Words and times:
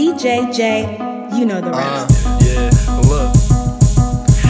DJ 0.00 0.48
J, 0.48 0.88
you 1.36 1.44
know 1.44 1.60
the 1.60 1.68
Uh, 1.68 1.76
rest. 1.76 2.24
yeah, 2.40 2.72
look. 3.04 3.28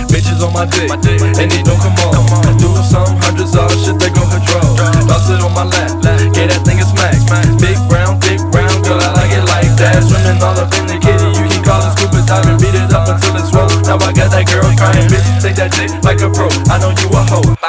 Bitches 0.06 0.38
on 0.46 0.54
my 0.54 0.62
dick, 0.62 0.86
and 0.86 1.50
they 1.50 1.62
don't 1.66 1.74
come 1.82 1.90
on. 2.06 2.54
Do 2.62 2.70
some 2.86 3.18
hundreds 3.18 3.58
of 3.58 3.66
shit 3.82 3.98
they 3.98 4.14
gon' 4.14 4.30
control. 4.30 4.78
Bounce 5.10 5.26
it 5.26 5.42
on 5.42 5.50
my 5.50 5.66
lap, 5.66 5.90
get 6.30 6.54
that 6.54 6.62
thing 6.62 6.78
a 6.78 6.86
smack. 6.86 7.18
Big 7.58 7.74
brown, 7.90 8.20
thick 8.22 8.38
brown, 8.54 8.70
girl, 8.86 9.02
I 9.02 9.10
like 9.18 9.34
it 9.34 9.42
like 9.50 9.74
that. 9.82 9.98
Swimming 10.06 10.38
all 10.38 10.54
up 10.54 10.70
in 10.78 10.86
the 10.86 10.94
kitty, 11.02 11.26
you 11.34 11.42
can 11.50 11.62
call 11.66 11.82
it 11.82 11.98
scuba 11.98 12.22
diving. 12.30 12.58
Beat 12.62 12.78
it 12.78 12.94
up 12.94 13.10
until 13.10 13.34
it's 13.34 13.50
swole. 13.50 13.66
Now 13.90 13.98
I 14.06 14.14
got 14.14 14.30
that 14.30 14.46
girl 14.46 14.70
crying, 14.78 15.10
bitch. 15.10 15.26
Take 15.42 15.56
that 15.58 15.74
dick 15.74 15.90
like 16.06 16.22
a 16.22 16.30
pro. 16.30 16.46
I 16.70 16.78
know 16.78 16.94
you 16.94 17.10
a 17.10 17.22
hoe. 17.26 17.59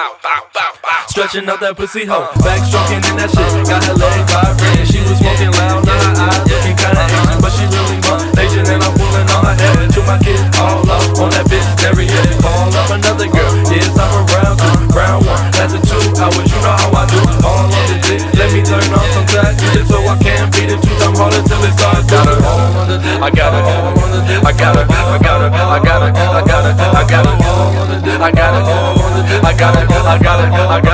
Stretching 1.22 1.46
out 1.54 1.62
that 1.62 1.78
pussy 1.78 2.02
hoe, 2.10 2.34
backstroking 2.42 2.98
in 3.06 3.14
that 3.22 3.30
shit. 3.30 3.46
Got 3.70 3.86
her 3.86 3.94
leg 3.94 4.26
vibrating, 4.26 4.90
she 4.90 5.06
was 5.06 5.22
smoking 5.22 5.54
loud. 5.54 5.86
Now 5.86 5.94
her 6.02 6.18
eyes 6.18 6.42
looking 6.50 6.74
kinda 6.74 6.98
Asian, 6.98 7.38
but 7.38 7.54
she 7.54 7.70
really 7.70 8.02
Malaysian, 8.02 8.66
and 8.66 8.82
I'm 8.82 8.90
pulling 8.98 9.30
on 9.30 9.46
her 9.46 9.54
head. 9.54 9.86
To 9.94 10.02
my 10.10 10.18
kids 10.18 10.50
all 10.58 10.82
up 10.82 11.06
on 11.22 11.30
that 11.38 11.46
bitch 11.46 11.62
every 11.86 12.10
year. 12.10 12.26
Call 12.42 12.74
up 12.74 12.90
another 12.90 13.30
girl, 13.30 13.54
yes 13.70 13.94
I'm 14.02 14.10
around 14.18 14.58
two, 14.66 14.90
brown 14.90 15.22
one, 15.22 15.46
that's 15.54 15.78
a 15.78 15.82
two. 15.86 16.02
I 16.18 16.26
wish 16.34 16.50
you 16.50 16.58
know 16.58 16.74
how 16.74 16.90
I 16.90 17.06
do. 17.06 17.22
All 17.46 17.70
on 17.70 17.86
the 17.86 17.98
dick, 18.02 18.26
let 18.34 18.50
me 18.50 18.66
turn 18.66 18.82
on 18.90 19.06
some 19.14 19.30
just 19.30 19.94
so 19.94 20.02
I 20.02 20.18
can 20.18 20.50
beat 20.58 20.74
it 20.74 20.82
two 20.82 20.96
time 20.98 21.14
harder 21.22 21.46
till 21.46 21.62
it 21.62 21.78
starts. 21.78 22.10
Got 22.10 22.34
her 22.34 22.42
all 22.42 22.82
on 22.82 22.90
the 22.90 22.98
dick, 22.98 23.22
I 23.22 23.30
got 23.30 23.54
her 23.54 23.62
all 23.62 23.94
on 23.94 24.10
the 24.10 24.22
dick, 24.26 24.42
I 24.42 24.52
got 24.58 24.74
her, 24.74 24.90
I 24.90 25.18
got 25.22 25.38
her, 25.38 25.54
I 25.54 25.78
got 25.86 26.02
her, 26.02 26.10
I 26.18 26.42
got 26.50 26.66
her, 26.66 26.74
I 26.82 27.04
got 27.06 27.30
her 27.30 27.38
all 27.46 27.78
on 27.78 27.88
the 27.94 27.98
dick, 28.02 28.18
I 28.18 28.32
got 28.34 28.58
her 28.58 28.66
all 28.74 28.98
on 28.98 29.12
the 29.14 29.22
dick, 29.30 29.44
I 29.46 29.54
got 29.54 29.78
her, 29.78 29.86
I 29.86 30.18
got 30.18 30.40
her, 30.42 30.50
I 30.50 30.82
got 30.82 30.82
her, 30.82 30.91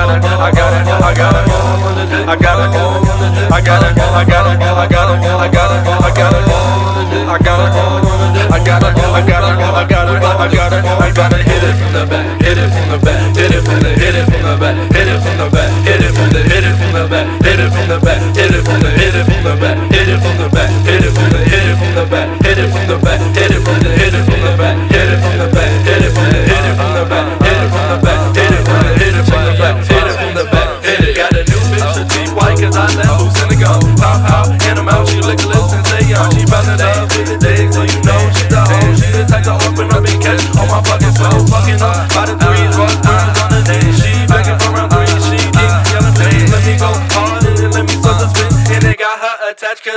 I 9.18 9.26
got 9.26 9.42
her, 9.42 9.58
I 9.58 9.82
got 9.82 10.06
her, 10.06 10.14
I 10.14 10.46
got 10.46 10.70
her, 10.70 10.78
I 10.78 11.10
got 11.10 11.32
her, 11.34 11.42
hit 11.42 11.64
it 11.66 11.74
from 11.74 11.90
the 11.90 12.06
back, 12.06 12.38
hit 12.38 12.54
it 12.54 12.70
from 12.70 12.86
the 12.86 12.98
back, 13.02 13.18
hit 13.34 13.50
it 13.50 13.66
from 13.66 13.82
the, 13.82 13.90
hit 13.98 14.14
it 14.14 14.24
from 14.30 14.42
the 14.46 14.54
back, 14.62 14.78
hit 14.94 15.10
it 15.10 15.18
from 15.18 15.36
the 15.42 15.50
back, 15.50 15.70
hit 15.82 16.02
it 16.06 16.14
from 16.14 16.30
the, 16.30 16.40
hit 16.46 16.62
it 16.62 16.74
from 16.78 16.92
the 16.94 17.02
back, 17.10 17.26
hit 17.42 17.58
it 17.58 17.66
from 17.66 17.88
the 17.90 17.98
back, 17.98 18.22
hit 18.38 18.54
it 18.54 18.62
from 18.62 18.78
the, 18.78 18.90
hit 18.94 19.18
it 19.18 19.26
from 19.26 19.42
the 19.42 19.54
back, 19.58 19.74
hit 19.90 20.06
it 20.06 20.22
from 20.22 20.38
the 20.38 20.46
back, 20.54 20.70
hit 20.86 21.02
it 21.02 21.10
from 21.18 21.30
the, 21.34 21.38
hit 21.50 21.66
it 21.66 21.74
from 21.74 21.94
the 21.98 22.06
back, 22.06 22.28
hit 22.46 22.58
it 22.62 22.70
from 22.70 22.86
the 22.86 22.96
back, 23.02 23.18
hit 23.34 23.50
it 23.50 23.58
from 23.58 23.78
the, 23.82 23.90
hit 23.90 24.14
it 24.14 24.22
from 24.22 24.38
the 24.38 24.54
back, 24.54 24.97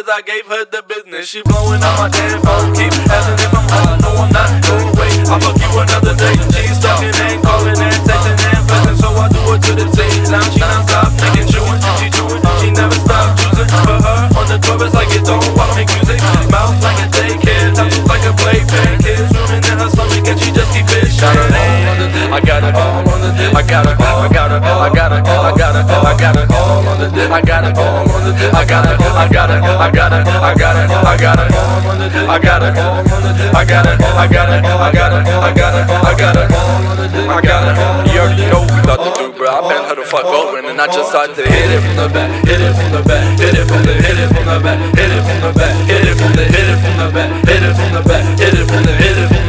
I 0.10 0.22
gave 0.22 0.46
her 0.48 0.66
the 0.66 0.84
business. 0.88 1.28
She 1.28 1.42
blowing 1.44 1.84
on 1.84 1.98
my 1.98 2.10
damn 2.10 2.42
phone, 2.42 2.74
keep 2.74 2.94
asking 3.10 3.51
got 26.22 26.38
it 26.38 26.54
all 26.54 26.86
on 26.86 27.00
the 27.02 27.10
I 27.34 27.42
got 27.42 27.66
it 27.66 27.76
all 27.82 28.06
on 28.06 28.22
the 28.22 28.34
I 28.54 28.62
got 28.62 28.86
it 28.86 29.02
I 29.02 29.26
got 29.26 29.50
it 29.50 29.58
I 29.58 29.90
got 29.90 30.14
it 30.14 30.22
I 30.22 30.54
got 30.54 30.78
it 30.78 30.86
I 30.94 31.18
got 31.18 31.40
it 31.42 31.50
all 31.58 31.90
on 31.90 31.98
the 31.98 32.08
I 32.30 32.38
got 32.38 32.62
it 32.62 32.78
all 32.78 33.02
on 33.02 33.22
the 33.26 33.46
I 33.58 33.66
got 33.66 33.90
it 33.90 33.98
I 33.98 34.28
got 34.30 34.54
it 34.54 34.62
I 34.62 34.94
got 34.94 35.14
it 35.18 35.26
I 35.26 35.50
got 35.58 35.74
it 35.74 35.90
I 35.90 36.14
got 36.14 36.38
it 36.38 36.54
all 36.54 36.78
on 36.78 36.98
the 37.02 37.26
I 37.26 37.42
got 37.42 37.66
it 37.66 38.14
You 38.14 38.22
already 38.22 38.46
know 38.54 38.62
we 38.70 38.78
about 38.86 39.02
to 39.02 39.10
do 39.18 39.34
bro 39.34 39.50
I 39.50 39.66
been 39.66 39.82
her 39.90 39.96
the 39.98 40.06
fuck 40.06 40.30
over 40.30 40.62
and 40.62 40.70
then 40.70 40.80
I 40.80 40.86
just 40.94 41.10
started 41.10 41.34
to 41.38 41.42
hit 41.42 41.74
it 41.74 41.82
from 41.82 41.98
the 41.98 42.08
back 42.14 42.30
hit 42.46 42.62
it 42.62 42.74
from 42.78 42.92
the 42.94 43.02
back 43.02 43.26
hit 43.42 43.58
it 43.58 43.66
from 43.66 43.82
the 43.82 43.94
hit 43.98 44.22
it 44.22 44.30
from 44.30 44.46
the 44.46 44.58
back 44.62 44.78
hit 44.94 45.10
it 45.10 45.26
from 45.26 45.40
the 45.42 45.52
back 45.58 45.74
hit 45.90 46.06
it 46.06 46.16
from 46.22 46.32
the 46.38 46.46
hit 46.46 46.70
it 46.70 46.78
from 46.86 46.96
the 47.02 47.08
back 47.10 47.30
hit 47.50 47.66
it 47.66 47.74
from 47.74 47.90
the 47.98 48.02
back 48.06 48.24
hit 48.38 48.54
it 48.54 48.66
from 48.70 48.82
the 48.86 48.94
hit 48.94 49.18
it 49.18 49.26
from 49.26 49.36
the 49.36 49.41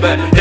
But. 0.00 0.39